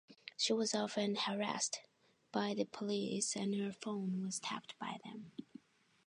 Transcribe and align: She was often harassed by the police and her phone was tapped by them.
She 0.35 0.51
was 0.51 0.73
often 0.73 1.15
harassed 1.15 1.81
by 2.31 2.55
the 2.55 2.65
police 2.65 3.35
and 3.35 3.53
her 3.53 3.71
phone 3.71 4.23
was 4.25 4.39
tapped 4.39 4.73
by 4.79 4.97
them. 5.03 5.31